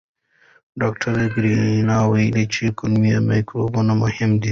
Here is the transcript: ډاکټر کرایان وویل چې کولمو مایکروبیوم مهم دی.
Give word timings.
ډاکټر 0.81 1.13
کرایان 1.33 1.89
وویل 2.01 2.37
چې 2.53 2.63
کولمو 2.77 3.17
مایکروبیوم 3.29 3.87
مهم 4.03 4.31
دی. 4.41 4.49